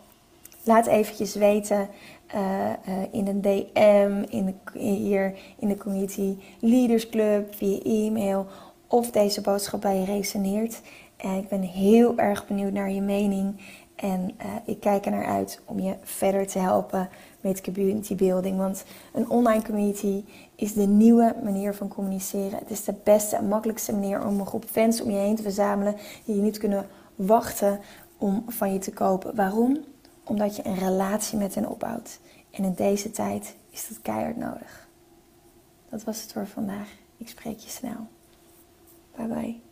Laat 0.62 0.86
eventjes 0.86 1.34
weten 1.34 1.88
uh, 2.34 2.70
uh, 2.88 3.02
in 3.10 3.26
een 3.26 3.40
DM, 3.40 4.24
in 4.28 4.46
de, 4.46 4.78
hier 4.78 5.34
in 5.58 5.68
de 5.68 5.76
Community 5.76 6.36
Leaders 6.60 7.08
Club, 7.08 7.54
via 7.54 7.78
e-mail 7.82 8.46
of 8.86 9.10
deze 9.10 9.40
boodschap 9.40 9.80
bij 9.80 9.96
je 9.96 10.04
resoneert. 10.04 10.80
En 11.16 11.36
ik 11.36 11.48
ben 11.48 11.62
heel 11.62 12.18
erg 12.18 12.46
benieuwd 12.46 12.72
naar 12.72 12.90
je 12.90 13.00
mening. 13.00 13.60
En 14.02 14.30
uh, 14.40 14.46
ik 14.64 14.80
kijk 14.80 15.04
er 15.04 15.10
naar 15.10 15.26
uit 15.26 15.60
om 15.64 15.80
je 15.80 15.96
verder 16.02 16.46
te 16.46 16.58
helpen 16.58 17.08
met 17.40 17.60
community 17.60 18.14
building. 18.14 18.56
Want 18.56 18.84
een 19.12 19.30
online 19.30 19.62
community 19.62 20.24
is 20.54 20.72
de 20.72 20.86
nieuwe 20.86 21.36
manier 21.42 21.74
van 21.74 21.88
communiceren. 21.88 22.58
Het 22.58 22.70
is 22.70 22.84
de 22.84 22.94
beste 23.04 23.36
en 23.36 23.48
makkelijkste 23.48 23.92
manier 23.92 24.26
om 24.26 24.40
een 24.40 24.46
groep 24.46 24.64
fans 24.64 25.00
om 25.00 25.10
je 25.10 25.16
heen 25.16 25.36
te 25.36 25.42
verzamelen. 25.42 25.96
Die 26.24 26.36
je 26.36 26.42
niet 26.42 26.58
kunnen 26.58 26.86
wachten 27.14 27.80
om 28.18 28.44
van 28.48 28.72
je 28.72 28.78
te 28.78 28.92
kopen. 28.92 29.34
Waarom? 29.34 29.84
Omdat 30.24 30.56
je 30.56 30.66
een 30.66 30.78
relatie 30.78 31.38
met 31.38 31.54
hen 31.54 31.68
opbouwt. 31.68 32.18
En 32.50 32.64
in 32.64 32.74
deze 32.74 33.10
tijd 33.10 33.56
is 33.70 33.88
dat 33.88 34.00
keihard 34.02 34.36
nodig. 34.36 34.88
Dat 35.88 36.04
was 36.04 36.22
het 36.22 36.32
voor 36.32 36.46
vandaag. 36.46 36.88
Ik 37.16 37.28
spreek 37.28 37.58
je 37.58 37.70
snel. 37.70 38.06
Bye 39.16 39.26
bye. 39.26 39.71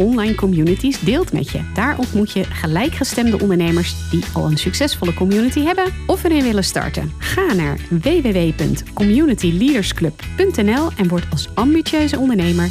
online 0.00 0.34
communities 0.34 1.00
deelt 1.00 1.32
met 1.32 1.50
je. 1.50 1.60
Daar 1.74 1.98
ontmoet 1.98 2.32
je 2.32 2.44
gelijkgestemde 2.44 3.40
ondernemers 3.40 4.10
die 4.10 4.24
al 4.32 4.46
een 4.46 4.56
succesvolle 4.56 5.14
community 5.14 5.62
hebben 5.62 5.92
of 6.06 6.24
erin 6.24 6.42
willen 6.42 6.64
starten. 6.64 7.12
Ga 7.18 7.54
naar 7.54 7.78
www.communityleadersclub.nl 7.90 10.88
en 10.96 11.08
word 11.08 11.26
als 11.30 11.48
ambitieuze 11.54 12.18
ondernemer 12.18 12.70